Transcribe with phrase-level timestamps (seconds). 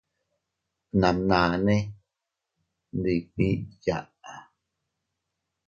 [0.91, 1.77] Bnamnane
[2.97, 4.33] ndibii yaʼa.